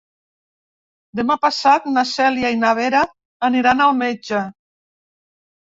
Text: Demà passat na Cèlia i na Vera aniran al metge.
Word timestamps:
Demà 1.19 1.37
passat 1.43 1.85
na 1.91 2.05
Cèlia 2.13 2.51
i 2.55 2.59
na 2.63 2.73
Vera 2.81 3.03
aniran 3.51 3.87
al 3.89 3.97
metge. 4.03 4.43